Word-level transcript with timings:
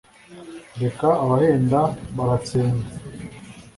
Reka 0.81 1.07
Abahenda 1.23 1.79
baratsembwe 2.15 2.89